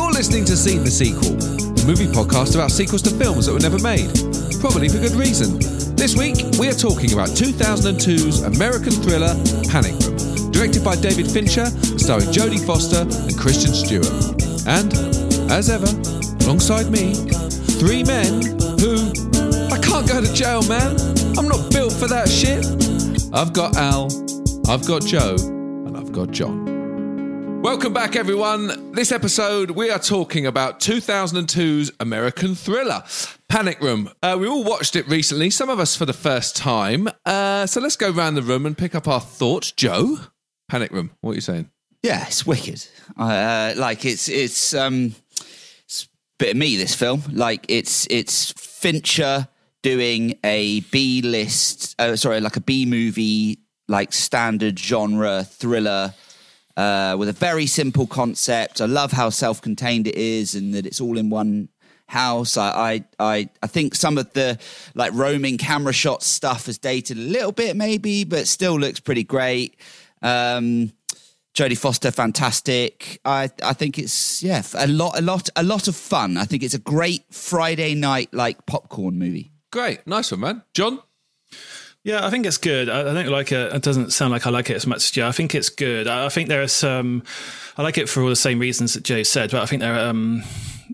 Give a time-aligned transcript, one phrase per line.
[0.00, 3.60] You're listening to Seen the Sequel, the movie podcast about sequels to films that were
[3.60, 4.08] never made,
[4.58, 5.60] probably for good reason.
[5.94, 9.36] This week, we are talking about 2002's American thriller
[9.68, 10.16] Panic Room,
[10.56, 11.68] directed by David Fincher,
[12.00, 14.08] starring Jodie Foster and Christian Stewart.
[14.64, 14.88] And,
[15.52, 15.92] as ever,
[16.48, 17.12] alongside me,
[17.76, 18.40] three men
[18.80, 19.12] who.
[19.68, 20.96] I can't go to jail, man.
[21.36, 22.64] I'm not built for that shit.
[23.36, 24.08] I've got Al,
[24.66, 27.60] I've got Joe, and I've got John.
[27.60, 28.79] Welcome back, everyone.
[28.92, 33.04] This episode, we are talking about 2002's American thriller,
[33.48, 34.10] Panic Room.
[34.20, 37.08] Uh, we all watched it recently, some of us for the first time.
[37.24, 39.70] Uh, so let's go around the room and pick up our thoughts.
[39.70, 40.18] Joe,
[40.68, 41.70] Panic Room, what are you saying?
[42.02, 42.84] Yeah, it's wicked.
[43.16, 45.14] Uh, like it's it's um,
[45.84, 46.76] it's bit of me.
[46.76, 49.46] This film, like it's it's Fincher
[49.82, 56.12] doing a B list, uh, sorry, like a B movie, like standard genre thriller
[56.80, 58.80] uh, with a very simple concept.
[58.80, 61.68] I love how self-contained it is, and that it's all in one
[62.06, 62.56] house.
[62.56, 64.58] I, I, I, think some of the
[64.94, 69.24] like roaming camera shot stuff has dated a little bit, maybe, but still looks pretty
[69.24, 69.76] great.
[70.22, 70.92] Um,
[71.54, 73.20] Jodie Foster, fantastic.
[73.26, 76.38] I, I think it's yeah, a lot, a lot, a lot of fun.
[76.38, 79.52] I think it's a great Friday night like popcorn movie.
[79.70, 80.62] Great, nice one, man.
[80.72, 81.00] John.
[82.02, 82.88] Yeah, I think it's good.
[82.88, 83.74] I, I don't like it.
[83.74, 85.28] It doesn't sound like I like it as much as Joe.
[85.28, 86.06] I think it's good.
[86.08, 87.22] I, I think there are some.
[87.76, 89.94] I like it for all the same reasons that Joe said, but I think there
[89.94, 90.42] are um,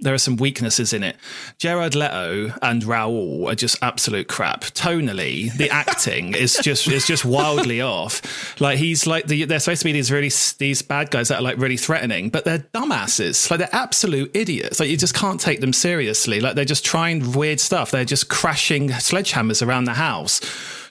[0.01, 1.17] there are some weaknesses in it.
[1.59, 4.63] Jared Leto and Raoul are just absolute crap.
[4.63, 8.61] Tonally, the acting is just is just wildly off.
[8.61, 11.43] Like he's like the, they're supposed to be these really these bad guys that are
[11.43, 13.49] like really threatening, but they're dumbasses.
[13.51, 14.81] Like they're absolute idiots.
[14.81, 16.41] Like you just can't take them seriously.
[16.41, 17.91] Like they're just trying weird stuff.
[17.91, 20.41] They're just crashing sledgehammers around the house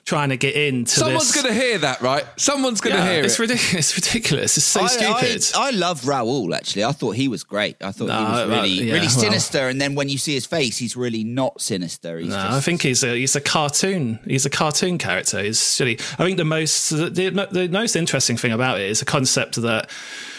[0.06, 2.24] trying to get into Someone's going to hear that, right?
[2.36, 3.40] Someone's going to Yeah, hear it's it.
[3.40, 3.74] ridiculous.
[3.98, 4.56] It's ridiculous.
[4.56, 5.44] It's so I, stupid.
[5.56, 6.54] I, I love Raoul.
[6.54, 7.76] Actually, I thought he was great.
[7.82, 9.10] I thought he was well, really, yeah, really well.
[9.10, 9.68] sinister.
[9.68, 12.18] And then when you see his face, he's really not sinister.
[12.18, 14.20] He's No, just, I think he's a he's a cartoon.
[14.26, 15.42] He's a cartoon character.
[15.42, 15.98] He's silly.
[16.18, 19.90] I think the most the, the most interesting thing about it is the concept that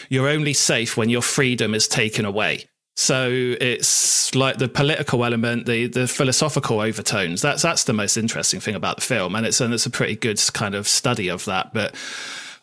[0.09, 2.63] you're only safe when your freedom is taken away.
[2.99, 3.29] So
[3.61, 7.43] it's like the political element, the the philosophical overtones.
[7.43, 10.15] That's that's the most interesting thing about the film, and it's and it's a pretty
[10.15, 11.75] good kind of study of that.
[11.75, 11.93] But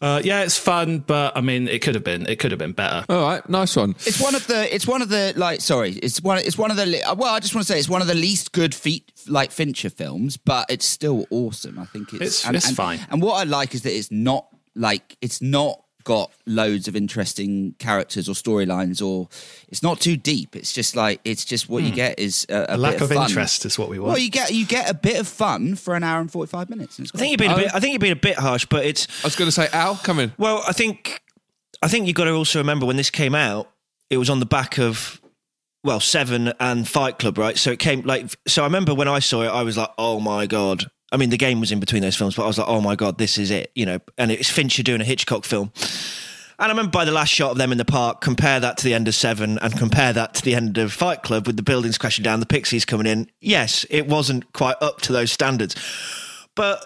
[0.02, 2.72] uh, yeah, it's fun, but I mean, it could have been it could have been
[2.72, 3.04] better.
[3.08, 3.90] All right, nice one.
[4.04, 4.74] It's one of the.
[4.74, 5.60] It's one of the like.
[5.60, 6.38] Sorry, it's one.
[6.38, 7.00] It's one of the.
[7.16, 9.88] Well, I just want to say it's one of the least good feat like Fincher
[9.88, 11.78] films, but it's still awesome.
[11.78, 12.98] I think it's It's- it's fine.
[13.08, 17.74] And what I like is that it's not like it's not got loads of interesting
[17.78, 19.28] characters or storylines, or
[19.68, 20.54] it's not too deep.
[20.54, 21.96] It's just like it's just what you hmm.
[21.96, 23.28] get is a, a, A lack bit of, of fun.
[23.28, 24.10] interest is what we want.
[24.10, 26.70] Well, you get you get a bit of fun for an hour and forty five
[26.70, 26.98] minutes.
[26.98, 27.66] and I think you've been a bit.
[27.66, 29.68] Um, I think you've been a bit harsh, but it's I was going to say,
[29.72, 30.32] Al, come in.
[30.38, 30.62] well.
[30.66, 31.20] I think
[31.82, 33.70] I think you've got to also remember when this came out,
[34.10, 35.20] it was on the back of
[35.82, 37.58] well Seven and Fight Club, right?
[37.58, 38.62] So it came like so.
[38.62, 40.86] I remember when I saw it, I was like, oh my god.
[41.14, 42.96] I mean, the game was in between those films, but I was like, oh my
[42.96, 44.00] god, this is it, you know.
[44.18, 45.70] And it's Fincher doing a Hitchcock film.
[46.58, 48.84] And I remember by the last shot of them in the park, compare that to
[48.84, 51.62] the end of Seven and compare that to the end of Fight Club with the
[51.62, 53.30] buildings crashing down, the Pixies coming in.
[53.40, 55.76] Yes, it wasn't quite up to those standards.
[56.56, 56.82] But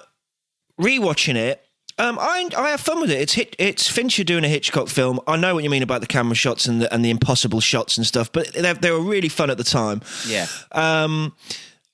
[0.79, 1.65] rewatching it,
[1.99, 3.21] um, I I have fun with it.
[3.21, 5.21] It's hit, it's Fincher doing a Hitchcock film.
[5.27, 7.97] I know what you mean about the camera shots and the, and the impossible shots
[7.97, 10.03] and stuff, but they, they were really fun at the time.
[10.27, 10.47] yeah.
[10.73, 11.35] Um,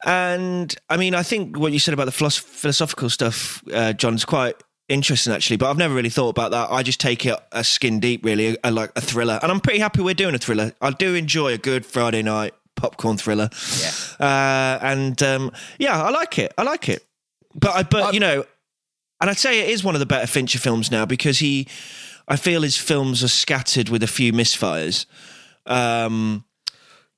[0.05, 4.15] and I mean, I think what you said about the philosoph- philosophical stuff, uh, John,
[4.15, 4.55] is quite
[4.89, 5.57] interesting actually.
[5.57, 6.71] But I've never really thought about that.
[6.71, 9.39] I just take it a skin deep, really, a, like a thriller.
[9.43, 10.73] And I'm pretty happy we're doing a thriller.
[10.81, 13.49] I do enjoy a good Friday night popcorn thriller.
[13.81, 13.91] Yeah.
[14.27, 16.53] Uh, and um, yeah, I like it.
[16.59, 17.05] I like it.
[17.55, 18.45] But I, but you know,
[19.21, 21.67] and I'd say it is one of the better Fincher films now because he,
[22.29, 25.07] I feel his films are scattered with a few misfires.
[25.67, 26.45] Um,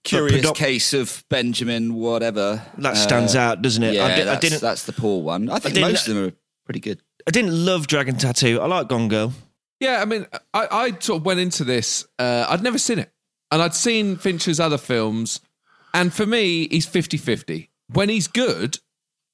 [0.06, 2.62] Curious predom- case of Benjamin, whatever.
[2.78, 3.94] that stands Uh, out, doesn't it?
[3.94, 4.60] Yeah, I, di- I that's, didn't.
[4.60, 5.50] that's the poor one.
[5.50, 6.32] I think didn't- most of them are
[6.64, 7.00] pretty good.
[7.26, 8.60] I didn't love Dragon Tattoo.
[8.60, 9.32] I like Gone Girl.
[9.80, 12.06] Yeah, I mean, I, I sort of went into this.
[12.18, 13.12] Uh, I'd never seen it,
[13.50, 15.40] and I'd seen Fincher's other films,
[15.92, 17.68] and for me, he's 50-50.
[17.92, 18.78] When he's good,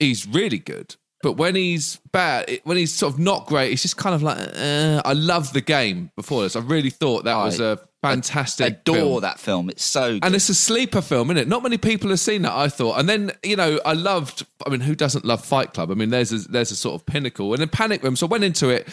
[0.00, 3.82] he's really good, but when he's bad, it- when he's sort of not great, he's
[3.82, 4.38] just kind of like.
[4.38, 6.56] Uh, I love the game before this.
[6.56, 8.64] I really thought that was a fantastic.
[8.64, 9.20] I adore film.
[9.22, 9.70] that film.
[9.70, 10.24] It's so good.
[10.24, 11.48] And it's a sleeper film, isn't it?
[11.48, 12.98] Not many people have seen that, I thought.
[12.98, 15.90] And then, you know, I loved, I mean, who doesn't love Fight Club?
[15.90, 17.52] I mean, there's a, there's a sort of pinnacle.
[17.52, 18.86] And then Panic Room, so I went into it.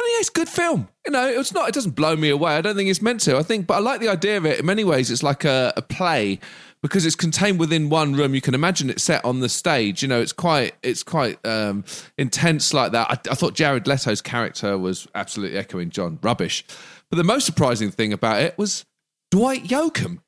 [0.00, 0.88] And yeah, it's a good film.
[1.06, 2.56] You know, it's not, it doesn't blow me away.
[2.56, 3.36] I don't think it's meant to.
[3.36, 4.60] I think, but I like the idea of it.
[4.60, 6.38] In many ways, it's like a, a play
[6.82, 8.34] because it's contained within one room.
[8.34, 10.02] You can imagine it set on the stage.
[10.02, 11.84] You know, it's quite, it's quite um,
[12.16, 13.10] intense like that.
[13.10, 16.18] I, I thought Jared Leto's character was absolutely echoing John.
[16.22, 16.64] Rubbish.
[17.10, 18.84] But the most surprising thing about it was
[19.30, 20.18] Dwight Yoakam.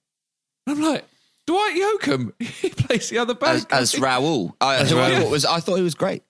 [0.67, 1.05] I'm like,
[1.47, 4.57] Dwight Yoakam, he plays the other bad as, as Raoul.
[4.61, 6.23] I, who I thought was I thought he was great.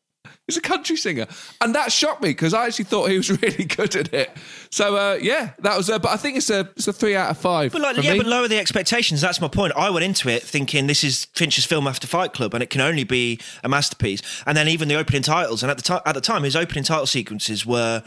[0.50, 1.26] He's a country singer,
[1.61, 4.37] and that shocked me because I actually thought he was really good at it.
[4.70, 5.88] So uh, yeah, that was.
[5.88, 7.70] Uh, but I think it's a it's a three out of five.
[7.70, 8.19] But like, yeah, me.
[8.19, 9.20] but lower the expectations.
[9.20, 9.73] That's my point.
[9.76, 12.81] I went into it thinking this is Fincher's film after Fight Club, and it can
[12.81, 14.23] only be a masterpiece.
[14.44, 16.82] And then even the opening titles, and at the time, at the time, his opening
[16.82, 18.02] title sequences were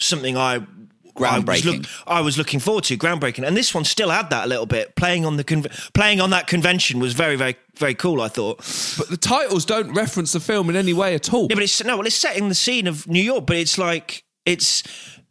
[0.00, 0.66] something I.
[1.20, 1.64] I was, Groundbreaking.
[1.78, 4.66] look, I was looking forward to groundbreaking, and this one still had that a little
[4.66, 4.94] bit.
[4.96, 8.20] Playing on the con- playing on that convention was very, very, very cool.
[8.20, 8.58] I thought.
[8.98, 11.46] but the titles don't reference the film in any way at all.
[11.50, 14.24] Yeah, but it's no, well, it's setting the scene of New York, but it's like
[14.46, 14.82] it's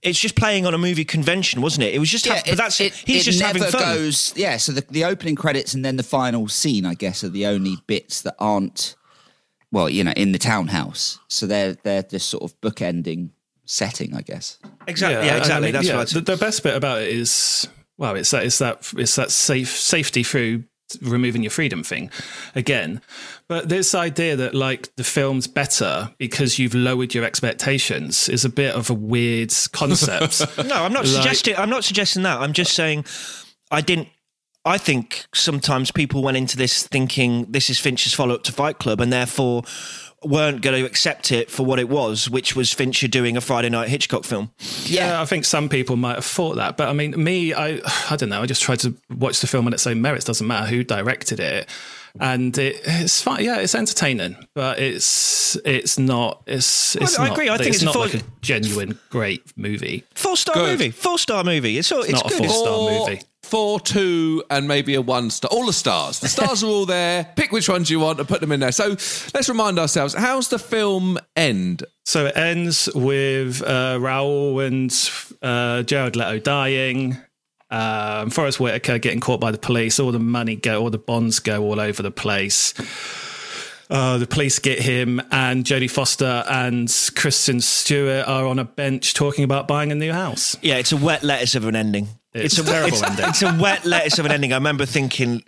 [0.04, 1.94] it's just playing on a movie convention, wasn't it?
[1.96, 3.82] It was just, ha- but that's it, he's it just never having fun.
[3.82, 4.32] goes.
[4.38, 7.48] Yeah, so the, the opening credits and then the final scene, I guess, are the
[7.48, 8.96] only bits that aren't,
[9.72, 11.18] well, you know, in the townhouse.
[11.30, 13.32] So they're they're just sort of bookending
[13.68, 14.58] setting, I guess.
[14.88, 15.68] exactly, yeah, I exactly.
[15.68, 16.10] mean, that's yeah, what.
[16.10, 17.68] the, the best bit about it is
[17.98, 20.64] well, it's that it's that it's that safe safety through
[21.02, 22.10] removing your freedom thing
[22.56, 23.02] again.
[23.50, 28.50] But this idea that like the film's better because you've lowered your expectations is a
[28.50, 30.42] bit of a weird concept.
[30.66, 31.56] No, I'm not Like- suggesting.
[31.58, 32.40] I'm not suggesting that.
[32.40, 33.06] I'm just saying,
[33.72, 34.08] I didn't.
[34.64, 38.80] I think sometimes people went into this thinking this is Finch's follow up to Fight
[38.80, 39.64] Club, and therefore
[40.24, 43.70] weren't going to accept it for what it was, which was Fincher doing a Friday
[43.70, 44.52] Night Hitchcock film.
[44.86, 48.16] Yeah, I think some people might have thought that, but I mean, me, I, I
[48.16, 48.42] don't know.
[48.42, 50.26] I just tried to watch the film on its own merits.
[50.26, 51.70] Doesn't matter who directed it,
[52.20, 53.44] and it, it's fine.
[53.44, 56.42] Yeah, it's entertaining, but it's it's not.
[56.48, 57.50] It's it's I not, agree.
[57.50, 60.04] I think it's, it's not a like a genuine great movie.
[60.16, 60.80] Four star Good.
[60.80, 60.92] movie.
[60.92, 61.78] Four star movie.
[61.78, 62.02] It's all.
[62.02, 63.22] It's, not a four star movie.
[63.48, 65.50] Four, two, and maybe a one star.
[65.50, 66.20] All the stars.
[66.20, 67.32] The stars are all there.
[67.38, 68.74] Pick which ones you want and put them in there.
[68.74, 71.84] So let's remind ourselves: How's the film end?
[72.06, 74.94] So it ends with uh, Raoul and
[75.42, 77.16] uh, Jared Leto dying.
[77.70, 79.98] Um, Forest Whitaker getting caught by the police.
[79.98, 82.74] All the money go, all the bonds go all over the place.
[83.90, 89.14] Uh, the police get him, and Jodie Foster and Kristen Stewart are on a bench
[89.14, 90.58] talking about buying a new house.
[90.62, 92.10] Yeah, it's a wet lettuce of an ending.
[92.46, 93.26] It's a a terrible it's, ending.
[93.28, 94.54] It's a wet lettuce of an ending.
[94.54, 95.44] I remember thinking,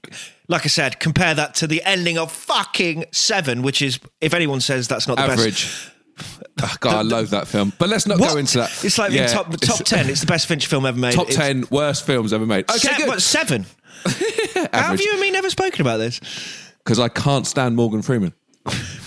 [0.48, 4.62] like I said, compare that to the ending of fucking Seven, which is, if anyone
[4.62, 5.40] says that's not the best.
[5.40, 5.92] Average.
[6.62, 7.72] Oh, God, I loove that film.
[7.80, 8.34] But let's not What?
[8.34, 8.84] go into that.
[8.84, 10.10] It's like Yeah, the top, top it's- ten.
[10.10, 11.14] It's the best Finch film ever made.
[11.14, 12.70] Top It's- ten worst films ever made.
[12.70, 13.08] Okay, Se- good.
[13.08, 13.66] what, seven?
[14.74, 16.20] How have you and me never spoken about this?
[16.84, 18.34] Because I can't stand Morgan Freeman.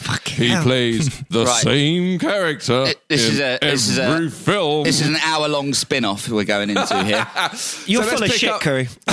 [0.02, 0.62] Fucking He hell.
[0.62, 1.62] plays the Right.
[1.62, 4.84] same character This in is a- this is a- every film.
[4.84, 7.26] This is an hour long spin off we're going into here.
[7.86, 8.88] You're So let's full of pick shit, up- Curry.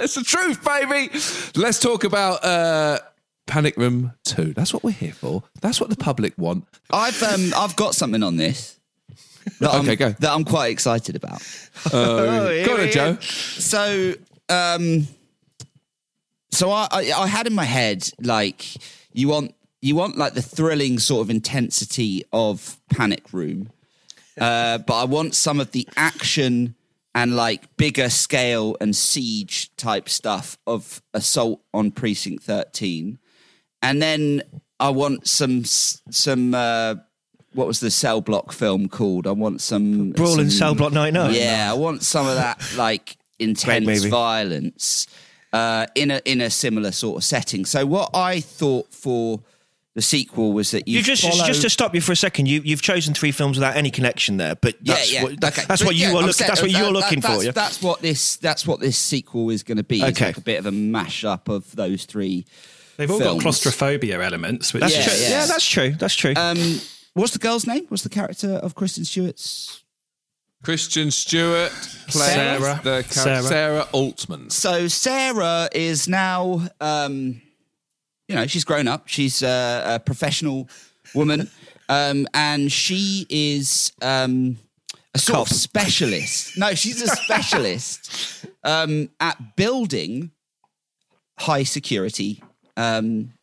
[0.00, 1.10] it's the truth, baby.
[1.56, 2.98] Let's talk about uh,
[3.46, 4.52] Panic Room Two.
[4.54, 5.42] That's what we're here for.
[5.60, 6.66] That's what the public want.
[6.90, 8.78] I've um, I've got something on this.
[9.60, 10.10] That I'm, Okay, go.
[10.10, 11.42] That I'm quite excited about.
[11.92, 13.18] Oh, here Go on, we Joe.
[13.20, 14.14] So,
[14.48, 15.06] um,
[16.54, 18.64] so I, I, I had in my head like
[19.12, 23.70] you want you want like the thrilling sort of intensity of Panic Room,
[24.40, 26.74] uh, but I want some of the action
[27.14, 33.18] and like bigger scale and siege type stuff of Assault on Precinct Thirteen,
[33.82, 34.42] and then
[34.80, 36.54] I want some some.
[36.54, 36.96] Uh,
[37.52, 39.28] what was the cell block film called?
[39.28, 41.34] I want some Brawl in Cell Block 99.
[41.34, 45.06] Yeah, I want some of that like intense violence
[45.54, 47.64] uh, in a in a similar sort of setting.
[47.64, 49.40] So what I thought for
[49.94, 51.46] the sequel was that you, You just follow...
[51.46, 52.46] just to stop you for a second.
[52.46, 55.62] You you've chosen three films without any connection there, but yeah, that's yeah, what okay.
[55.68, 56.32] that's But what you yeah, are I'm looking.
[56.32, 57.44] saying That's what that- you're that- looking that's, for.
[57.44, 57.50] Yeah.
[57.52, 60.00] That's what this that's what this sequel is going to be.
[60.02, 60.26] It's Okay.
[60.30, 62.44] like a bit of a mashup of those three.
[62.96, 63.34] They've all films.
[63.36, 65.12] got claustrophobia elements, which That's Yeah, true.
[65.22, 65.28] yeah.
[65.30, 65.46] Yeah.
[65.46, 65.90] that's true.
[65.98, 66.34] That's true.
[66.36, 66.80] Um,
[67.14, 67.84] what's the girl's name?
[67.88, 69.83] What's the character of Kristen Stewart's?
[70.64, 71.70] Christian Stewart
[72.08, 72.80] plays Sarah.
[72.82, 73.42] the character Sarah.
[73.42, 74.48] Sarah Altman.
[74.48, 77.42] So Sarah is now, um,
[78.28, 79.06] you know, she's grown up.
[79.06, 80.70] She's a, a professional
[81.14, 81.50] woman,
[81.90, 84.56] um, and she is um,
[85.14, 86.56] a sort of specialist.
[86.56, 90.30] No, she's a specialist um, at building
[91.38, 92.42] high security,
[92.78, 93.34] um,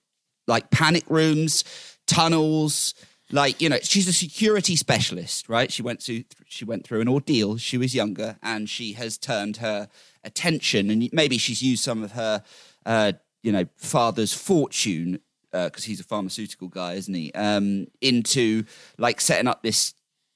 [0.47, 1.63] like panic rooms,
[2.07, 2.95] tunnels.
[3.31, 5.71] Like you know, she's a security specialist, right?
[5.71, 7.57] She went to she went through an ordeal.
[7.57, 9.87] She was younger, and she has turned her
[10.23, 12.43] attention, and maybe she's used some of her,
[12.85, 15.19] uh, you know, father's fortune
[15.51, 17.31] because he's a pharmaceutical guy, isn't he?
[17.33, 18.63] Um, into
[18.97, 19.93] like setting up this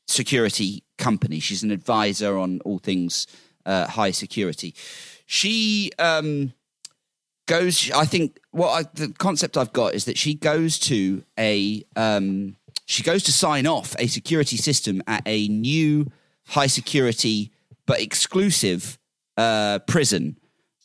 [0.08, 1.40] security company.
[1.40, 3.28] She's an advisor on all things
[3.66, 4.76] uh, high security.
[5.26, 6.54] She um,
[7.48, 7.92] goes.
[7.92, 12.56] I think what I, the concept I've got is that she goes to a um,
[12.86, 16.12] she goes to sign off a security system at a new
[16.48, 17.52] high security
[17.86, 18.98] but exclusive
[19.38, 20.38] uh, prison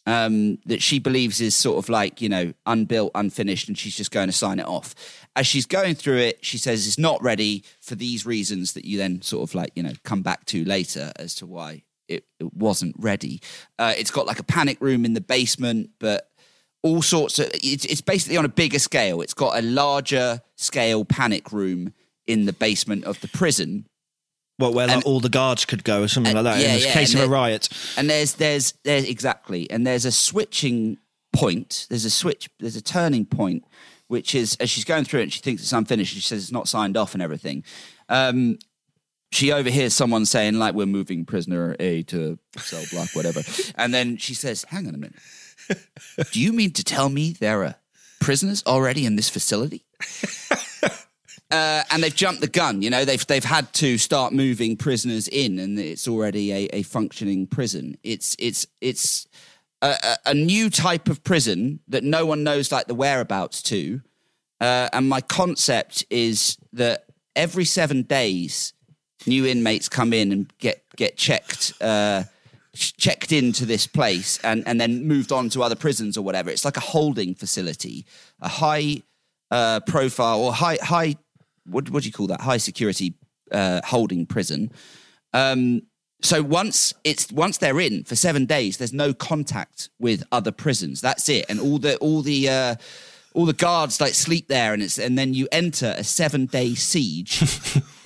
[0.07, 4.11] um, that she believes is sort of like you know unbuilt, unfinished, and she's just
[4.11, 4.95] going to sign it off.
[5.37, 8.99] As she's going through it, she says it's not ready for these reasons that you
[8.99, 12.53] then sort of like you know come back to later as to why it, it
[12.55, 13.41] wasn't ready.
[13.79, 16.30] Uh, it's got like a panic room in the basement, but
[16.83, 19.21] all sorts of it's, it's basically on a bigger scale.
[19.21, 21.93] It's got a larger scale panic room
[22.27, 23.87] in the basement of the prison.
[24.59, 26.75] Well, where like, And- all the guards could go or something Uh, like that yeah,
[26.75, 27.69] in the yeah, case and of a riot.
[27.97, 29.71] and there's there's there's exactly.
[29.71, 30.99] And there's a switching
[31.33, 31.87] point.
[31.89, 33.65] There's a switch there's a turning point
[34.09, 36.67] which is as she's going through it she thinks it's unfinished she says it's not
[36.69, 37.63] signed off and everything.
[38.09, 38.59] Um
[39.33, 43.43] she overhears someone saying like we're moving prisoner a to cell block whatever.
[43.77, 45.17] And then she says hang on a minute
[46.33, 47.75] do you mean to tell me there are
[48.21, 49.85] prisoners already in this facility
[51.51, 52.83] uh, and they've jumped the gun.
[52.83, 56.83] You know, they've they've had to start moving prisoners in, and it's already a, a
[56.83, 57.97] functioning prison.
[58.03, 59.27] It's it's it's
[59.83, 64.01] a, a, new type of prison that no one knows like the whereabouts to.
[64.61, 68.75] Uh, and my concept is that every seven days,
[69.27, 71.73] new inmates come in and get get checked.
[71.81, 72.25] Uh,
[72.75, 76.51] checked into this place and, and then moved on to other prisons or whatever.
[76.51, 78.07] It's like a holding facility,
[78.41, 79.03] a high
[79.51, 81.17] uh, profile or high high
[81.65, 82.41] what what do you call that?
[82.41, 83.15] High security
[83.51, 84.71] uh, holding prison.
[85.33, 85.83] Um,
[86.23, 91.01] so once it's once they're in for seven days, there's no contact with other prisons.
[91.01, 92.75] That's it, and all the all the uh,
[93.35, 96.75] all the guards like sleep there, and it's and then you enter a seven day
[96.75, 97.43] siege.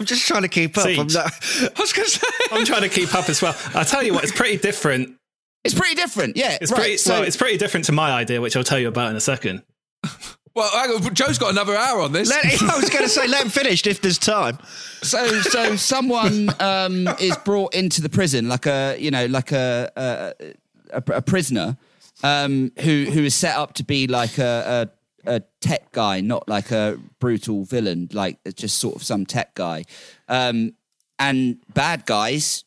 [0.00, 0.86] I'm just trying to keep up.
[0.86, 1.16] I'm not-
[1.76, 2.26] I was going to say.
[2.52, 3.56] I'm trying to keep up as well.
[3.74, 5.16] I'll tell you what, it's pretty different.
[5.64, 6.58] it's pretty different, yeah.
[6.60, 9.10] It's right, pretty so it's pretty different to my idea, which I'll tell you about
[9.10, 9.62] in a second.
[10.54, 12.32] Well, on, Joe's got another hour on this.
[12.32, 14.58] I was going to say, let him finish if there's time.
[15.02, 19.88] so so someone um, is brought into the prison like a you know like a
[19.94, 21.76] a, a, a prisoner
[22.24, 24.90] um, who who is set up to be like a,
[25.28, 29.84] a tech guy, not like a brutal villain, like just sort of some tech guy.
[30.28, 30.74] Um,
[31.18, 32.64] and bad guys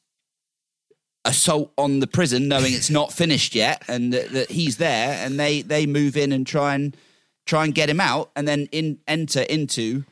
[1.25, 5.39] assault on the prison, knowing it's not finished yet, and that, that he's there, and
[5.39, 6.95] they they move in and try and
[7.45, 10.03] try and get him out, and then in enter into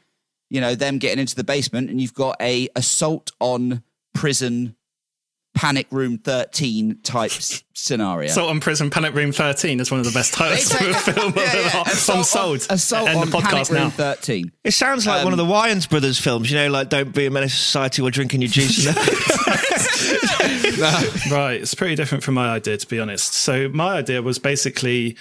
[0.49, 4.75] you know them getting into the basement, and you've got a assault on prison
[5.59, 7.31] panic room 13 type
[7.73, 10.93] scenario Assault on Prison Panic Room 13 is one of the best titles of a
[10.93, 11.59] film Yeah, yeah.
[11.79, 11.89] ever.
[11.91, 12.67] Assault I'm on- sold.
[12.69, 13.89] assault End on the podcast panic room now.
[13.89, 17.25] 13 It sounds like one of the Wayans brothers films, you know, like Don't Be
[17.25, 18.87] a Menace to Society or Drinking Your Juice.
[21.29, 23.33] Right, it's pretty different from my idea, to be honest.
[23.33, 25.17] So my idea was basically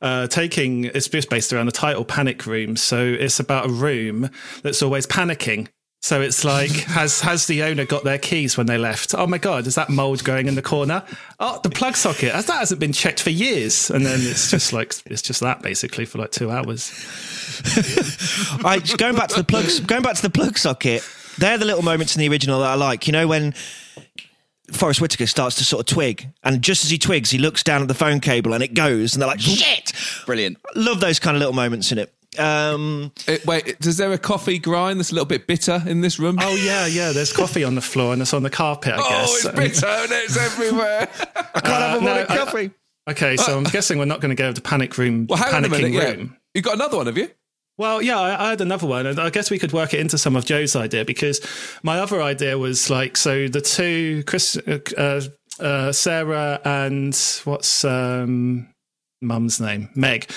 [0.00, 0.84] uh, taking.
[0.84, 4.30] It's just based around the title "Panic Room." So it's about a room
[4.62, 5.68] that's always panicking.
[6.02, 9.14] So it's like, has has the owner got their keys when they left?
[9.14, 11.04] Oh my god, is that mold going in the corner?
[11.38, 12.34] Oh, the plug socket.
[12.34, 15.62] As that hasn't been checked for years, and then it's just like it's just that
[15.62, 16.90] basically for like two hours.
[18.64, 21.08] I, going back to the plugs, going back to the plug socket.
[21.38, 23.06] They're the little moments in the original that I like.
[23.06, 23.54] You know when
[24.70, 27.80] Forest Whitaker starts to sort of twig, and just as he twigs, he looks down
[27.80, 29.92] at the phone cable and it goes, and they're like, "Shit!"
[30.26, 32.12] brilliant Love those kind of little moments in it.
[32.38, 36.18] Um, Uh, wait, does there a coffee grind that's a little bit bitter in this
[36.18, 36.38] room?
[36.40, 37.12] Oh yeah, yeah.
[37.12, 38.94] There's coffee on the floor and it's on the carpet.
[38.94, 39.44] I Oh, guess.
[39.44, 41.08] it's bitter and it's everywhere.
[41.54, 42.70] I can't have a no, morning coffee.
[43.10, 45.26] Okay, so I'm guessing we're not going to go with the panic room.
[45.28, 46.18] Well, hang on a panicking minute.
[46.20, 46.26] Yeah.
[46.54, 47.28] You got another one, have you?
[47.78, 50.16] Well, yeah, I, I had another one, and I guess we could work it into
[50.18, 51.40] some of Joe's idea because
[51.82, 55.20] my other idea was like, so the two, Chris, uh,
[55.58, 58.71] uh, Sarah, and what's um,
[59.22, 60.30] mum's name, Meg,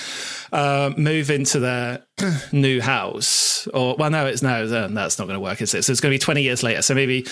[0.52, 2.04] uh, move into their
[2.52, 5.84] new house, or well, no, it's no, uh, that's not going to work, is it?
[5.84, 6.82] So it's going to be twenty years later.
[6.82, 7.26] So maybe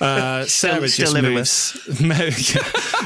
[0.00, 2.00] uh, Sarah just moves.
[2.00, 2.32] Meg-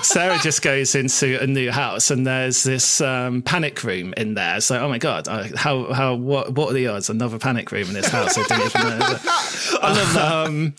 [0.02, 4.60] Sarah just goes into a new house, and there's this um, panic room in there.
[4.60, 7.08] So like, oh my god, how how what what are the odds?
[7.08, 8.36] Another panic room in this house?
[8.36, 9.18] I didn't even know.
[9.80, 10.46] I love that.
[10.46, 10.74] Um,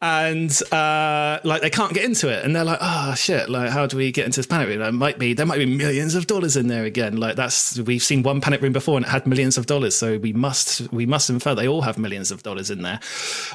[0.00, 3.48] and uh, like they can't get into it, and they're like, "Oh shit!
[3.48, 4.78] Like, how do we get into this panic room?
[4.78, 7.16] There might be there might be millions of dollars in there again.
[7.16, 9.96] Like that's we've seen one panic room before, and it had millions of dollars.
[9.96, 13.00] So we must we must infer they all have millions of dollars in there,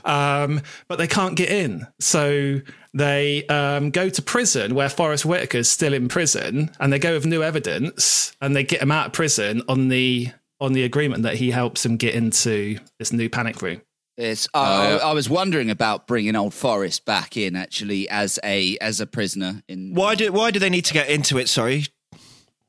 [0.03, 1.88] um, but they can't get in.
[2.00, 2.59] So
[2.93, 7.25] they um, go to prison where Forest Whitaker's still in prison, and they go with
[7.25, 11.35] new evidence, and they get him out of prison on the on the agreement that
[11.35, 13.81] he helps him get into this new panic room.
[14.15, 14.60] It's, I,
[14.91, 19.00] oh, I, I was wondering about bringing old Forest back in actually as a as
[19.01, 21.50] a prisoner in Why do why do they need to get into it?
[21.50, 21.86] Sorry,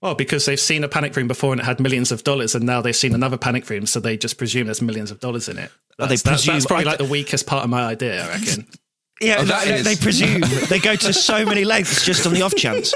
[0.01, 2.65] Well, because they've seen a panic room before and it had millions of dollars, and
[2.65, 5.59] now they've seen another panic room, so they just presume there's millions of dollars in
[5.59, 5.71] it.
[5.99, 8.67] Oh, That's, they that's, that's probably like the weakest part of my idea, I reckon.
[9.21, 12.43] yeah, Oh, that they, they presume they go to so many lengths just on the
[12.43, 12.93] off chance.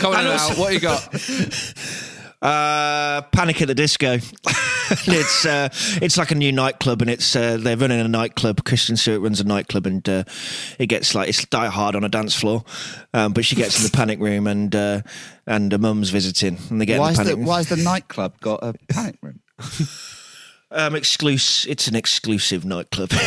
[0.00, 1.02] Come on now, what you got?
[2.40, 4.18] Uh, Panic at the Disco.
[4.90, 5.68] it's uh,
[6.00, 8.64] it's like a new nightclub, and it's uh, they're running a nightclub.
[8.64, 10.24] Kristen Stewart runs a nightclub, and uh,
[10.78, 12.64] it gets like it's die hard on a dance floor.
[13.12, 15.02] Um, but she gets in the panic room, and uh,
[15.46, 17.36] and her mum's visiting, and they get Why in is the the.
[17.36, 19.40] Why has the nightclub got a panic room?
[20.70, 21.70] Um, exclusive.
[21.70, 23.10] It's an exclusive nightclub.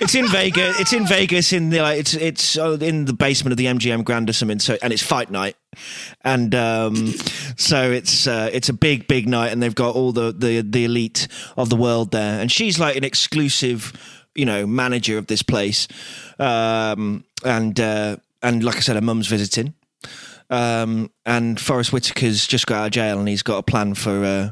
[0.00, 0.80] It's, in Vegas.
[0.80, 1.52] It's in Vegas.
[1.52, 4.58] In the like, it's it's uh, in the basement of the MGM Grand or something.
[4.58, 5.56] So and it's fight night,
[6.22, 7.06] and um,
[7.56, 10.84] so it's uh, it's a big big night, and they've got all the the the
[10.84, 13.92] elite of the world there, and she's like an exclusive,
[14.34, 15.86] you know, manager of this place,
[16.40, 19.74] um, and uh, and like I said, her mum's visiting.
[20.50, 24.24] Um, and Forest Whitaker's just got out of jail, and he's got a plan for
[24.24, 24.50] uh,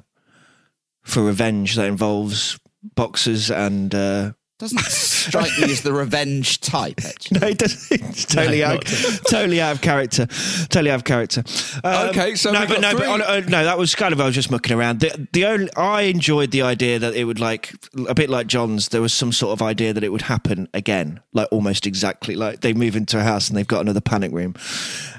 [1.06, 2.58] for revenge that involves
[2.94, 7.00] boxers and uh, Doesn't strike me as the revenge type.
[7.04, 8.00] Actually, no, it doesn't.
[8.10, 8.84] It's totally No, out,
[9.28, 10.26] totally out of character.
[10.68, 11.42] Totally out of character.
[11.84, 13.94] Um, Okay, so no, we've but got no, but three- on, uh, no, that was
[13.94, 15.00] kind of I was just mucking around.
[15.00, 17.72] The, the only I enjoyed the idea that it would like
[18.08, 18.88] a bit like John's.
[18.90, 22.60] There was some sort of idea that it would happen again, like almost exactly like
[22.60, 24.54] they move into a house and they've got another panic room,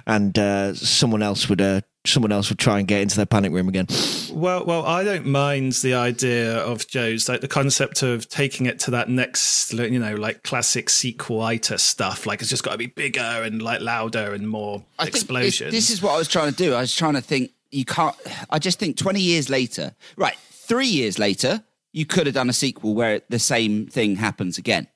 [0.05, 1.61] and uh, someone else would.
[1.61, 1.81] Uh,
[2.13, 3.87] Someone else would try and get into their panic room again.
[4.31, 8.79] Well, well, I don't mind the idea of Joe's like the concept of taking it
[8.79, 12.25] to that next, you know, like classic sequelitis stuff.
[12.25, 15.71] Like it's just got to be bigger and like louder and more I explosions.
[15.71, 16.73] This is what I was trying to do.
[16.73, 17.51] I was trying to think.
[17.69, 18.15] You can't.
[18.49, 20.37] I just think twenty years later, right?
[20.51, 24.87] Three years later, you could have done a sequel where the same thing happens again.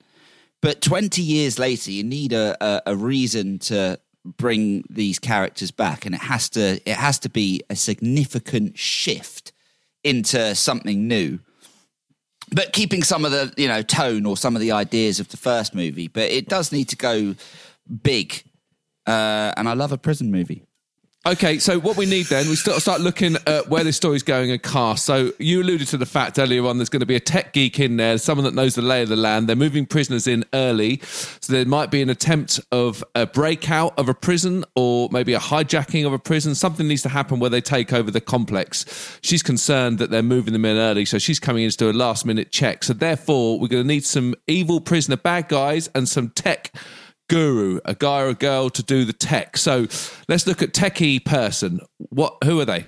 [0.61, 6.05] But twenty years later, you need a, a, a reason to bring these characters back,
[6.05, 9.51] and it has to it has to be a significant shift
[10.03, 11.39] into something new.
[12.53, 15.37] But keeping some of the you know tone or some of the ideas of the
[15.37, 17.35] first movie but it does need to go
[18.03, 18.43] big.
[19.07, 20.63] Uh, and i love a prison movie
[21.23, 24.49] Okay, so what we need then, we start, start looking at where this story's going
[24.49, 25.05] and cast.
[25.05, 27.79] So you alluded to the fact earlier on there's going to be a tech geek
[27.79, 29.47] in there, someone that knows the lay of the land.
[29.47, 30.99] They're moving prisoners in early.
[31.03, 35.39] So there might be an attempt of a breakout of a prison or maybe a
[35.39, 36.55] hijacking of a prison.
[36.55, 39.19] Something needs to happen where they take over the complex.
[39.21, 41.05] She's concerned that they're moving them in early.
[41.05, 42.83] So she's coming in to do a last minute check.
[42.83, 46.73] So therefore, we're going to need some evil prisoner bad guys and some tech
[47.31, 49.55] guru, a guy or a girl to do the tech.
[49.55, 49.87] So
[50.27, 51.79] let's look at techie person.
[51.97, 52.35] What?
[52.43, 52.87] Who are they?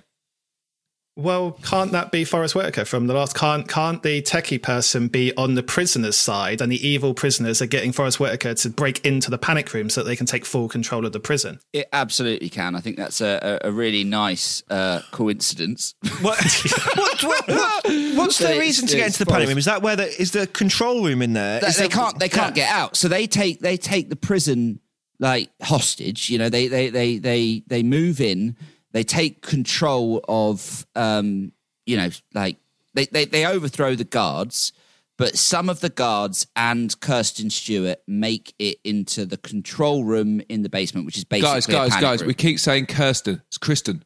[1.16, 3.36] Well, can't that be Forest Whitaker from the last?
[3.36, 7.68] Can't can't the techie person be on the prisoner's side, and the evil prisoners are
[7.68, 10.68] getting Forest Whitaker to break into the panic room so that they can take full
[10.68, 11.60] control of the prison?
[11.72, 16.38] it absolutely can i think that's a, a, a really nice uh, coincidence What,
[16.96, 19.58] what, what, what- what's So the reason to get into the panic room?
[19.60, 21.60] Is that where the, is the control room in there?
[21.60, 24.16] That- Is they there- can't they can't get out so they take they take the
[24.16, 24.80] prison
[25.20, 28.58] like hostage you know they they they they they move in
[28.94, 31.52] they take control of um
[31.86, 32.58] you know like
[32.94, 34.72] they they, they overthrow the guards
[35.18, 40.64] but some of the guards and Kirsten Stewart make it into the control room in
[40.64, 42.22] the basement, which is basically Guys, a guys, panic guys.
[42.22, 42.28] room.
[42.30, 43.40] We keep saying Kirsten.
[43.48, 44.04] It's Kristen.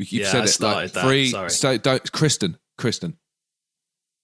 [0.00, 1.28] We keep Yeah, said I it started like that, three.
[1.30, 1.50] sorry.
[1.50, 2.58] So don't Kristen.
[2.76, 3.16] Kristen.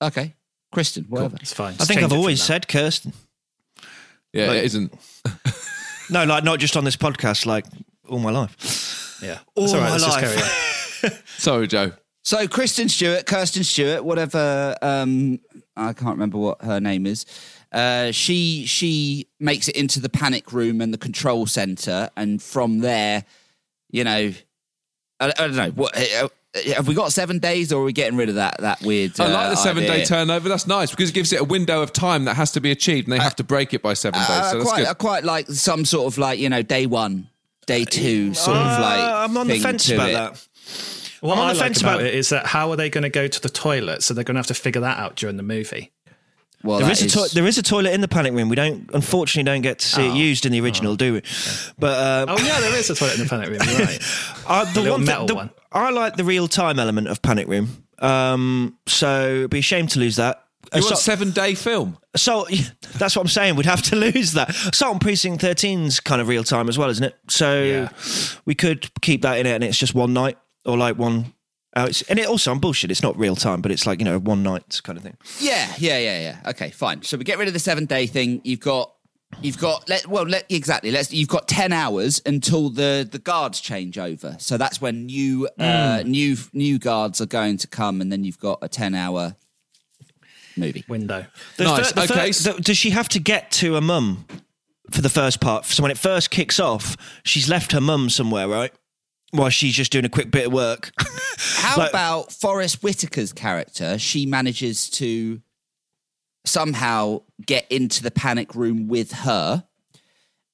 [0.02, 0.34] okay,
[0.72, 1.36] Kristen, whatever.
[1.40, 1.74] It's fine.
[1.74, 3.12] I Just think I've always said Kirsten.
[4.32, 4.92] Yeah, Like- it isn't.
[6.10, 7.64] No, like not just on this podcast, like
[8.08, 8.56] all my life.
[9.22, 11.18] Yeah, All It's all right, my let's just carry on.
[11.38, 11.92] Sorry, Joe.
[12.22, 14.76] So Kristen Stewart, Kirsten Stewart, whatever.
[14.82, 15.40] Um,
[15.76, 17.24] I can't remember what her name is.
[17.72, 22.80] Uh, she she makes it into the panic room and the control center, and from
[22.80, 23.24] there,
[23.90, 24.32] you know,
[25.20, 25.70] I, I don't know.
[25.70, 26.28] What uh,
[26.74, 27.12] have we got?
[27.12, 29.18] Seven days, or are we getting rid of that that weird?
[29.20, 30.48] I like uh, the seven day turnover.
[30.48, 33.06] That's nice because it gives it a window of time that has to be achieved,
[33.06, 34.30] and they have to break it by seven days.
[34.30, 34.88] Uh, So I that's quite, good.
[34.88, 37.28] I quite like some sort of like you know day one,
[37.68, 39.00] day two, sort of Uh, like.
[39.30, 40.12] I'm on the fence about it.
[40.14, 40.46] that.
[41.20, 42.90] What I'm on I the like fence about, about- it is that how are they
[42.90, 44.02] going to go to the toilet?
[44.02, 45.92] So they're going to have to figure that out during the movie.
[46.64, 48.48] Well, There that is, a to- there is a toilet in the panic room.
[48.48, 51.22] We don't, unfortunately, don't get to see it used in the original, do we?
[51.78, 53.60] But uh, Oh yeah, there is a toilet in the panic room.
[53.64, 54.00] You're right.
[54.46, 55.50] Uh, the little one, metal the, one.
[55.70, 57.84] I like the real time element of Panic Room.
[57.98, 60.42] Um, so it'd be a shame to lose that.
[60.74, 61.98] You Uh, want so, seven day film?
[62.16, 62.46] so
[62.96, 63.56] that's what I'm saying.
[63.56, 64.50] We'd have to lose that.
[64.50, 67.16] Assault on Precinct 13's kind of real time as well, isn't it?
[67.28, 67.88] So Yeah.
[68.44, 71.32] we could keep that in it, and it's just one night or like one.
[71.76, 72.90] Uh, it's, and it also, I'm bullshit.
[72.90, 75.16] It's not real time, but it's like you know one night kind of thing.
[75.38, 76.50] Yeah, yeah, yeah, yeah.
[76.50, 77.02] Okay, fine.
[77.02, 78.40] So we get rid of the seven day thing.
[78.42, 78.92] You've got,
[79.42, 79.88] you've got.
[79.88, 80.90] Let well, let exactly.
[80.90, 81.12] Let's.
[81.12, 84.34] You've got ten hours until the the guards change over.
[84.40, 88.40] So that's when new uh, new new guards are going to come, and then you've
[88.40, 89.36] got a ten hour
[90.58, 90.84] movie.
[90.88, 91.26] Window.
[91.56, 91.88] The Nice.
[91.92, 94.26] fir- the Okay, fir- the- does she have to get to a mum
[94.90, 95.64] for the first part.
[95.66, 98.72] So when it first kicks off, she's left her mum somewhere, right?
[99.32, 100.90] While she's just doing a quick bit of work.
[101.38, 103.98] How Like- about Forest Whitaker's character?
[103.98, 105.40] She manages to
[106.46, 109.64] somehow get into the panic room with her,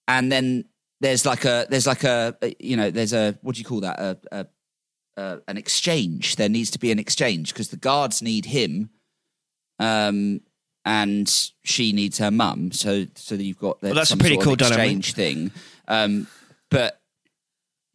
[0.09, 0.64] and then
[1.01, 3.99] there's like a there's like a you know there's a what do you call that
[4.01, 4.47] a, a,
[5.17, 6.37] a an exchange.
[6.37, 8.90] There needs to be an exchange because the guards need him,
[9.79, 10.41] um,
[10.85, 11.29] and
[11.65, 12.73] she needs her mum.
[12.73, 15.51] So so you've got Well, that's a pretty cool exchange thing.
[15.89, 16.27] Um,
[16.71, 17.01] but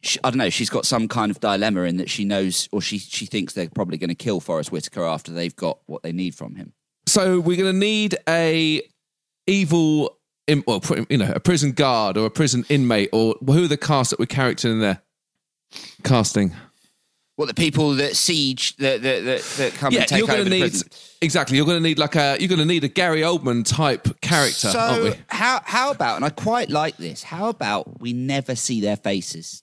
[0.02, 0.50] she, I don't know.
[0.50, 3.68] She's got some kind of dilemma in that she knows, or she she thinks they're
[3.68, 6.72] probably going to kill Forest Whitaker after they've got what they need from him.
[7.06, 8.82] So we're going to need a
[9.46, 13.68] evil, in, well, you know, a prison guard or a prison inmate, or who are
[13.68, 15.02] the cast that we're charactering in there?
[16.04, 16.52] Casting.
[17.40, 20.40] What the people that siege that that that, that come Yeah, and take you're going
[20.40, 20.88] over to the need prison.
[21.22, 21.56] exactly.
[21.56, 22.36] You're going to need like a.
[22.38, 25.12] You're going to need a Gary Oldman type character, aren't So we?
[25.28, 27.22] how how about and I quite like this.
[27.22, 29.62] How about we never see their faces?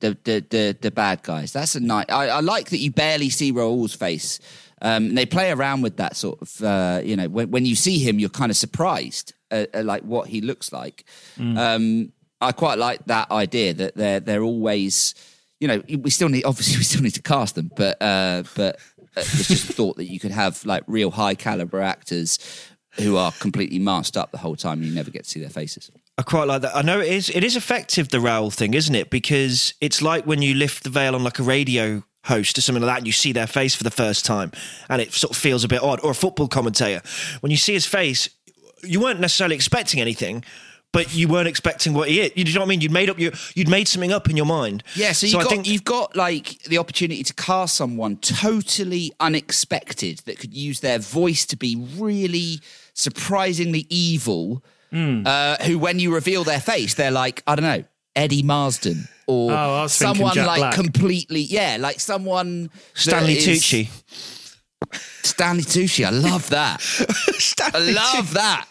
[0.00, 1.52] The the the, the bad guys.
[1.52, 2.06] That's a nice.
[2.08, 4.40] I, I like that you barely see Raoul's face.
[4.82, 6.48] Um, and they play around with that sort of.
[6.62, 10.02] Uh, you know, when when you see him, you're kind of surprised at, at like
[10.04, 11.04] what he looks like.
[11.38, 15.14] Um, I quite like that idea that they're they're always.
[15.64, 18.76] You know, we still need obviously we still need to cast them, but uh, but
[19.16, 22.38] uh, it's just thought that you could have like real high caliber actors
[22.96, 24.80] who are completely masked up the whole time.
[24.80, 25.90] and You never get to see their faces.
[26.18, 26.76] I quite like that.
[26.76, 27.30] I know it is.
[27.30, 29.08] It is effective the Raoul thing, isn't it?
[29.08, 32.82] Because it's like when you lift the veil on like a radio host or something
[32.82, 34.52] like that, and you see their face for the first time,
[34.90, 36.00] and it sort of feels a bit odd.
[36.04, 37.00] Or a football commentator,
[37.40, 38.28] when you see his face,
[38.82, 40.44] you weren't necessarily expecting anything,
[40.94, 42.32] but you weren't expecting what he is.
[42.36, 42.80] You know what I mean?
[42.80, 44.84] You'd made up your, you'd made something up in your mind.
[44.94, 49.12] Yeah, so, I you've got think you've got like the opportunity to cast someone totally
[49.18, 52.60] unexpected that could use their voice to be really
[52.94, 54.62] surprisingly evil.
[54.90, 55.26] Hmm.
[55.26, 59.50] Uh, who, when you reveal their face, they're like I don't know Eddie Marsan or
[59.50, 60.74] Oh, I was someone Jack like Black.
[60.74, 63.88] completely yeah, like someone Stanley Tucci.
[65.24, 66.80] Stanley Tucci, I love that.
[67.74, 68.68] I love that.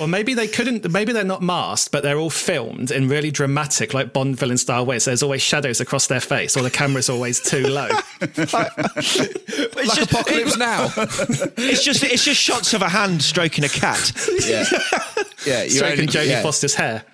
[0.00, 0.90] Or maybe they couldn't.
[0.90, 4.84] Maybe they're not masked, but they're all filmed in really dramatic, like Bond villain style
[4.84, 5.04] ways.
[5.04, 7.88] There's always shadows across their face, or the camera's always too low.
[8.20, 10.84] It's Like just, Apocalypse Now.
[10.96, 14.12] it's just it's just shots of a hand stroking a cat.
[14.46, 14.64] Yeah,
[15.46, 15.62] yeah.
[15.62, 16.42] You're Stroking only- Jodie yeah.
[16.42, 17.04] Foster's hair.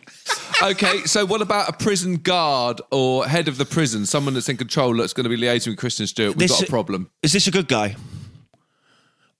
[0.63, 4.57] okay, so what about a prison guard or head of the prison, someone that's in
[4.57, 6.37] control that's going to be liaising with Kristen Stewart?
[6.37, 7.11] We've This- got a problem.
[7.23, 7.97] Is this a good guy?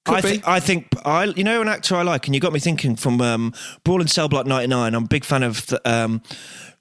[0.07, 0.29] Could I, be.
[0.39, 2.97] thi- I think I, you know, an actor I like, and you got me thinking
[2.97, 3.53] from um,
[3.85, 4.95] Brawl and Cell Block '99.
[4.95, 6.23] I'm a big fan of the, um,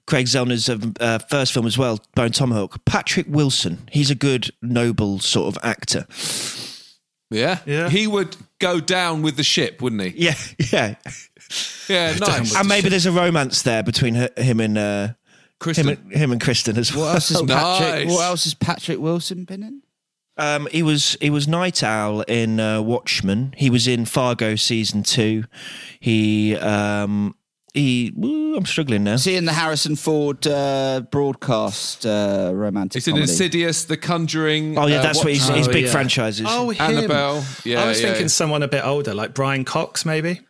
[0.06, 2.84] Craig Zahler's um, uh, first film as well, Bone Tomahawk.
[2.84, 6.06] Patrick Wilson, he's a good, noble sort of actor.
[7.30, 7.88] Yeah, Yeah.
[7.88, 10.08] He would go down with the ship, wouldn't he?
[10.24, 10.34] Yeah,
[10.72, 10.94] yeah.
[11.88, 12.56] Yeah, nice.
[12.56, 15.14] And maybe there's a romance there between her, him and uh, him,
[15.60, 15.88] Kristen.
[15.88, 17.04] and, him and Kristen as well.
[17.06, 18.06] What else has Patrick?
[18.06, 18.08] Nice.
[18.16, 19.82] What else has Patrick Wilson been in?
[20.40, 23.52] Um, he was he was Night Owl in uh, Watchmen.
[23.56, 25.44] He was in Fargo season two.
[26.00, 27.34] He um,
[27.74, 28.12] he.
[28.24, 29.16] Ooh, I'm struggling now.
[29.16, 33.30] Seeing the Harrison Ford uh, broadcast uh, romantic He's in comedy.
[33.30, 34.78] Insidious, The Conjuring.
[34.78, 35.92] Oh yeah, uh, that's what he's, his Oh, big yeah.
[35.92, 36.46] franchises.
[36.48, 36.80] Oh, him.
[36.80, 37.44] Annabelle.
[37.64, 38.28] Yeah, I was yeah, thinking yeah.
[38.28, 40.40] someone a bit older, like Brian Cox, maybe.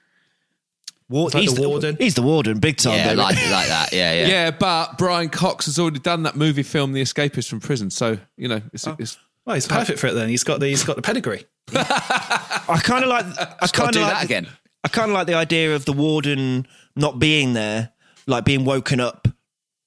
[1.09, 1.97] War- like he's the warden.
[1.99, 2.95] He's the warden, big time.
[2.95, 3.17] yeah, baby.
[3.17, 3.93] like like that.
[3.93, 4.27] Yeah, yeah.
[4.29, 7.91] Yeah, but Brian Cox has already done that movie film, The Escapist from Prison.
[7.91, 9.19] So you know, it's, it's
[9.51, 10.13] Well, he's perfect for it.
[10.13, 11.45] Then he's got the he's got the pedigree.
[11.75, 13.27] I kind of like.
[13.61, 14.47] I kind do of that like again.
[14.85, 17.91] I kind of like the idea of the warden not being there,
[18.29, 19.27] like being woken up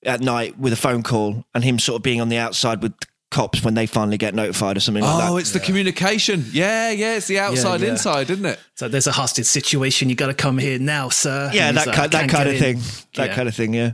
[0.06, 2.92] at night with a phone call, and him sort of being on the outside with
[3.00, 5.40] the cops when they finally get notified or something like oh, that.
[5.40, 6.44] it's the communication.
[6.52, 7.92] Yeah, yeah, it's the outside yeah.
[7.92, 8.60] inside, isn't it?
[8.76, 10.10] So there's a hostage situation.
[10.10, 11.52] You got to come here now, sir.
[11.54, 13.06] yeah, And he's that like, kind, that "Can't kind get of in." thing.
[13.16, 13.36] That Yeah.
[13.36, 13.74] kind of thing.
[13.74, 13.94] Yeah.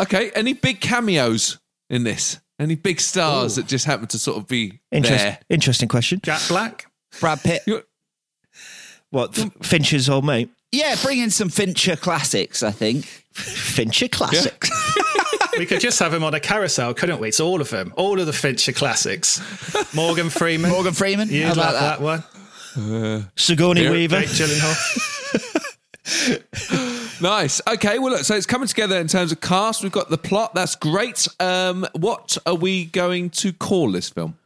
[0.00, 1.58] Okay, any big cameos
[1.90, 2.40] in this?
[2.60, 5.38] Any big stars that just happen to sort of be Interest, there?
[5.48, 6.20] interesting question.
[6.22, 6.86] Jack Black.
[7.18, 7.62] Brad Pitt.
[7.66, 7.82] You-
[9.10, 10.50] What F- Fincher's old mate?
[10.70, 12.62] Yeah, bring in some Fincher classics.
[12.62, 13.06] I think.
[13.32, 14.70] Fincher classics.
[15.58, 17.28] We could just have him on a carousel, couldn't we?
[17.28, 19.40] It's all of them, all of the Fincher classics.
[19.94, 20.70] Morgan Freeman.
[20.70, 21.28] Morgan Freeman.
[21.28, 22.94] You'd How love about that, one.
[22.94, 24.20] Uh, Sigourney Here- Weaver.
[24.20, 24.76] Jake Gyllenhaal.
[27.20, 27.60] Nice.
[27.66, 29.82] Okay, well, look, so it's coming together in terms of cast.
[29.82, 30.54] We've got the plot.
[30.54, 31.28] That's great.
[31.38, 34.38] Um, what are we going to call this film?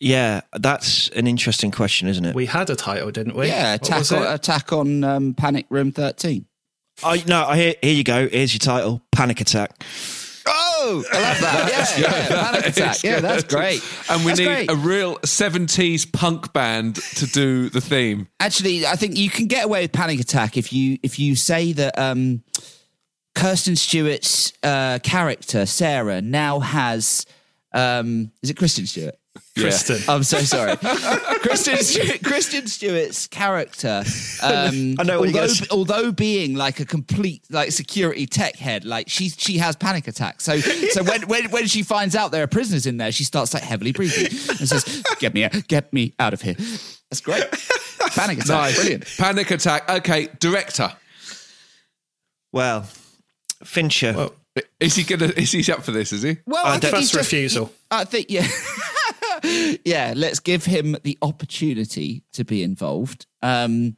[0.00, 2.34] Yeah, that's an interesting question, isn't it?
[2.34, 3.48] We had a title, didn't we?
[3.48, 6.46] Yeah, attack on, attack on um, Panic Room Thirteen.
[7.02, 8.28] I no, I hear, here you go.
[8.28, 9.82] Here's your title: Panic Attack.
[10.50, 11.96] Oh, I love that.
[11.98, 13.02] yeah, yeah, Panic Attack.
[13.04, 13.82] Yeah, that's great.
[14.10, 14.70] And we That's need great.
[14.70, 18.28] a real 70s punk band to do the theme.
[18.40, 21.72] Actually, I think you can get away with Panic Attack if you if you say
[21.72, 22.42] that um,
[23.34, 27.26] Kirsten Stewart's uh, character Sarah now has.
[27.72, 29.14] Um, is it Kristen Stewart?
[29.56, 29.98] Kristen.
[30.08, 30.76] I'm so sorry.
[31.42, 34.02] Kristen, Stewart, Kristen Stewart's character,
[34.42, 39.08] um, I know although, gonna although being like a complete like security tech head, like
[39.08, 40.44] she she has panic attacks.
[40.44, 43.52] So so when, when when she finds out there are prisoners in there, she starts
[43.54, 44.26] like heavily breathing
[44.58, 46.54] and says, "Get me out, get me out of here."
[47.10, 47.44] That's great.
[48.14, 48.76] Panic attack, Nice.
[48.76, 49.04] brilliant.
[49.18, 49.88] Panic attack.
[49.90, 50.92] Okay, director.
[52.52, 52.86] Well,
[53.64, 54.28] Fincher.
[54.80, 55.32] Is he gonna?
[55.36, 56.12] Is he up for this?
[56.12, 56.38] Is he?
[56.46, 57.72] Well, I I think don't- he's First just- refusal.
[57.90, 58.46] I think yeah,
[59.84, 60.12] yeah.
[60.16, 63.26] Let's give him the opportunity to be involved.
[63.42, 63.96] Um,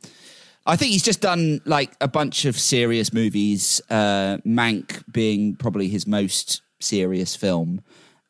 [0.66, 3.80] I think he's just done like a bunch of serious movies.
[3.90, 7.82] Uh, Mank being probably his most serious film,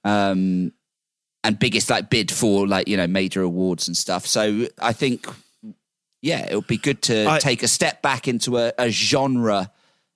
[0.05, 0.73] um,
[1.43, 4.27] and biggest like bid for like you know major awards and stuff.
[4.27, 5.27] So I think
[6.23, 9.71] yeah, it would be good to I- take a step back into a, a genre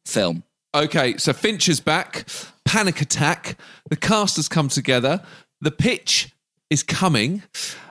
[0.07, 0.45] film.
[0.75, 2.27] Okay, so Fincher's back.
[2.65, 3.57] Panic attack.
[3.91, 5.23] The cast has come together.
[5.61, 6.34] The pitch
[6.71, 7.43] is coming.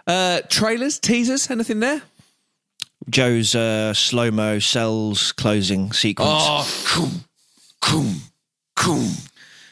[0.05, 2.01] Uh, trailers, teasers, anything there?
[3.09, 6.29] Joe's uh, slow mo cells closing sequence.
[6.31, 7.25] Oh, coom,
[7.81, 8.15] coom,
[8.75, 9.09] coom,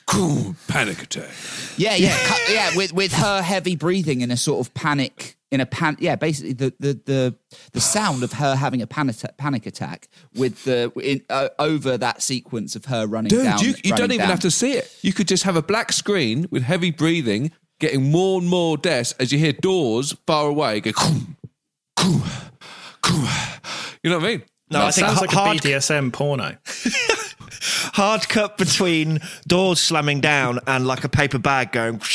[0.06, 0.58] coom.
[0.68, 1.30] Panic attack.
[1.78, 2.76] Yeah, yeah, cu- yeah.
[2.76, 5.96] With with her heavy breathing in a sort of panic, in a pan.
[6.02, 7.36] Yeah, basically the the the,
[7.72, 12.22] the sound of her having a panic panic attack with the in, uh, over that
[12.22, 13.60] sequence of her running Dude, down.
[13.60, 14.30] you, you don't even down.
[14.30, 14.94] have to see it.
[15.02, 19.14] You could just have a black screen with heavy breathing, getting more and more deaths
[19.20, 20.92] as you hear doors far away go.
[24.04, 24.44] You know what I mean?
[24.72, 26.56] no, I think Sounds ha- like a hard, BDSM porno.
[27.94, 32.00] hard cut between doors slamming down and like a paper bag going.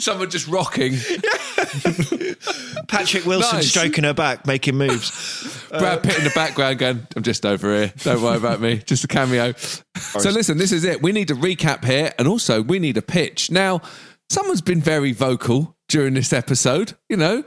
[0.00, 0.94] Someone just rocking.
[2.88, 3.68] Patrick Wilson Nice.
[3.70, 5.59] stroking her back, making moves.
[5.70, 7.92] Uh, Brad Pitt in the background going, I'm just over here.
[7.98, 8.78] Don't worry about me.
[8.78, 9.52] Just a cameo.
[9.96, 11.02] So listen, this is it.
[11.02, 13.50] We need a recap here and also we need a pitch.
[13.50, 13.80] Now,
[14.28, 16.94] someone's been very vocal during this episode.
[17.08, 17.44] You know,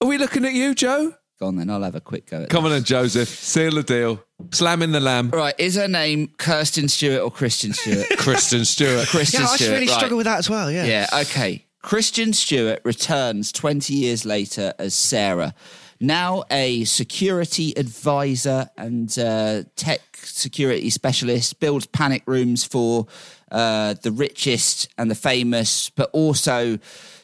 [0.00, 1.14] are we looking at you, Joe?
[1.40, 1.68] Go on then.
[1.70, 2.42] I'll have a quick go.
[2.42, 3.28] At Come on in, Joseph.
[3.28, 4.22] Seal the deal.
[4.52, 5.30] Slamming the lamb.
[5.30, 8.06] Right, is her name Kirsten Stewart or Christian Stewart?
[8.18, 9.08] Kristen Stewart.
[9.08, 9.70] Kristen Yeah, I Stewart.
[9.72, 9.96] really right.
[9.96, 10.70] struggle with that as well.
[10.70, 10.84] Yeah.
[10.84, 11.66] Yeah, okay.
[11.82, 15.54] Christian Stewart returns 20 years later as Sarah,
[16.00, 23.06] now a security advisor and uh, tech security specialist, builds panic rooms for
[23.50, 26.78] uh, the richest and the famous, but also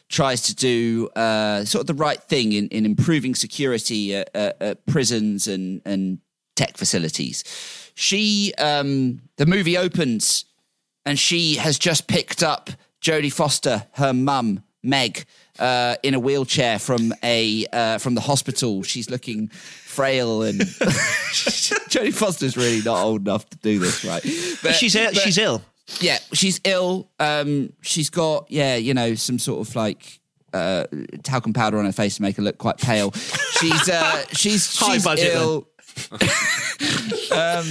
[0.09, 4.61] tries to do uh, sort of the right thing in, in improving security at, at,
[4.61, 6.19] at prisons and, and
[6.55, 7.43] tech facilities.
[7.95, 10.45] She, um, the movie opens
[11.05, 12.69] and she has just picked up
[13.01, 15.25] Jodie Foster, her mum, Meg,
[15.61, 18.83] uh, in a wheelchair from a uh, from the hospital.
[18.83, 20.59] She's looking frail, and
[21.89, 24.21] Jodie Foster's really not old enough to do this, right?
[24.63, 25.61] But She's Ill, but- she's ill.
[25.99, 27.09] yeah, she's ill.
[27.19, 30.19] Um, she's got yeah, you know, some sort of like
[30.53, 30.85] uh,
[31.23, 33.11] talcum powder on her face to make her look quite pale.
[33.59, 35.67] She's uh, she's High she's budget ill.
[37.31, 37.65] um,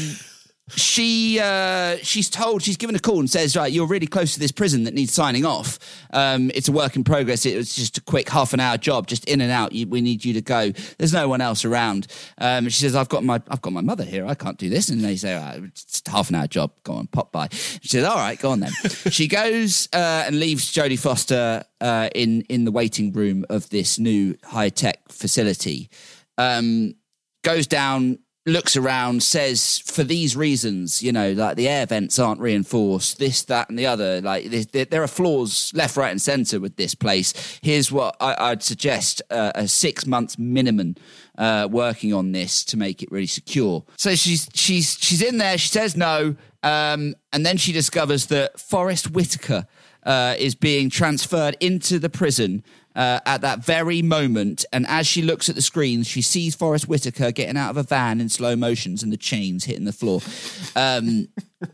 [0.76, 4.40] she uh, she's told she's given a call and says right you're really close to
[4.40, 5.78] this prison that needs signing off.
[6.12, 7.46] Um, it's a work in progress.
[7.46, 9.72] It was just a quick half an hour job just in and out.
[9.72, 10.72] You, we need you to go.
[10.98, 12.06] There's no one else around.
[12.38, 14.26] Um, she says I've got my I've got my mother here.
[14.26, 14.88] I can't do this.
[14.88, 16.72] And they say "Ah, it's a half an hour job.
[16.84, 17.48] Go on pop by.
[17.50, 18.72] She says all right go on then.
[19.10, 23.98] She goes uh, and leaves Jodie Foster uh, in in the waiting room of this
[23.98, 25.90] new high tech facility.
[26.38, 26.94] Um,
[27.42, 32.40] goes down, looks around, says, for these reasons, you know, like the air vents aren't
[32.40, 34.20] reinforced, this, that, and the other.
[34.20, 37.58] Like there- are flaws left, right, and centre with this place.
[37.62, 40.96] Here's what I, I'd suggest: uh, a six months minimum.
[41.38, 43.82] Uh, working on this to make it really secure.
[43.96, 45.56] So she's she's she's in there.
[45.56, 49.66] She says no, um, and then she discovers that Forest Whitaker
[50.04, 52.62] uh, is being transferred into the prison
[52.94, 54.64] uh, at that very moment.
[54.72, 57.82] And as she looks at the screen, she sees Forest Whitaker getting out of a
[57.82, 60.20] van in slow motions and the chains hitting the floor.
[60.76, 61.28] Um,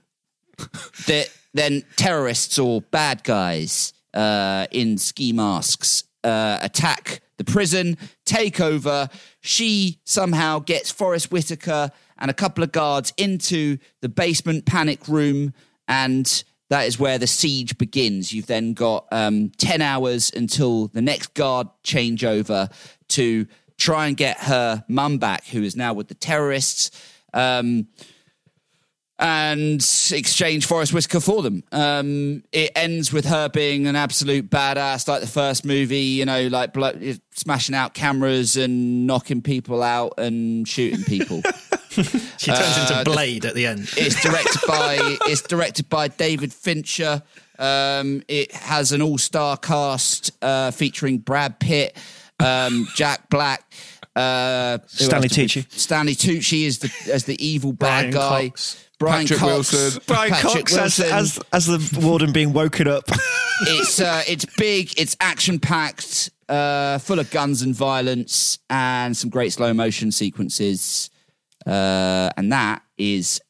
[1.06, 8.60] that then terrorists or bad guys uh, in ski masks uh, attack the prison, take
[8.60, 9.08] over.
[9.40, 15.52] She somehow gets Forest Whitaker and a couple of guards into the basement panic room,
[15.86, 18.32] and that is where the siege begins.
[18.32, 22.72] You've then got um, 10 hours until the next guard changeover
[23.08, 23.46] to
[23.78, 26.90] try and get her mum back, who is now with the terrorists.
[27.32, 27.88] Um,
[29.18, 29.80] and
[30.12, 31.64] exchange Forest Whitaker for them.
[31.72, 36.48] Um, it ends with her being an absolute badass, like the first movie, you know,
[36.48, 36.98] like blo-
[37.30, 41.40] smashing out cameras and knocking people out and shooting people.
[42.38, 43.88] She turns into Blade at the end.
[43.96, 47.22] It's directed by it's directed by David Fincher.
[47.58, 51.96] Um, it has an all-star cast uh, featuring Brad Pitt,
[52.38, 53.64] um, Jack Black,
[54.16, 55.72] uh, Stanley else did Tucci.
[55.72, 58.48] Stanley Tucci is the as the evil bad Brian guy.
[58.48, 58.82] Cox.
[58.98, 60.02] Brian Patrick Cox, Wilson.
[60.06, 61.40] Brian Patrick Cox as, Wilson.
[61.52, 63.04] as as the warden being woken up.
[63.62, 69.28] it's uh, it's big, it's action packed, uh, full of guns and violence, and some
[69.28, 71.10] great slow motion sequences.
[71.66, 73.40] Uh, and that is,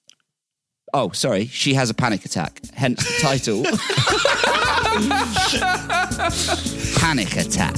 [0.94, 2.60] oh, sorry, she has a panic attack.
[2.74, 3.62] Hence the title,
[6.98, 7.76] panic attack.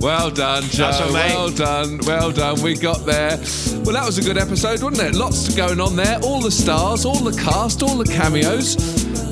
[0.00, 0.90] Well done, Joe.
[0.90, 1.34] That's one, mate.
[1.34, 1.98] well done.
[2.06, 2.60] Well done.
[2.62, 3.38] We got there.
[3.84, 5.14] Well, that was a good episode, wasn't it?
[5.18, 6.18] Lots going on there.
[6.22, 8.76] All the stars, all the cast, all the cameos.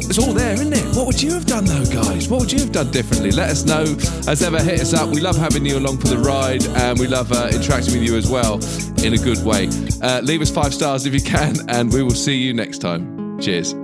[0.08, 0.96] It's all there, isn't it?
[0.96, 2.28] What would you have done, though, guys?
[2.28, 3.30] What would you have done differently?
[3.30, 3.82] Let us know.
[4.30, 5.08] As ever, hit us up.
[5.08, 8.16] We love having you along for the ride, and we love uh, interacting with you
[8.16, 8.54] as well
[9.04, 9.68] in a good way.
[10.02, 13.38] Uh, leave us five stars if you can, and we will see you next time.
[13.40, 13.83] Cheers.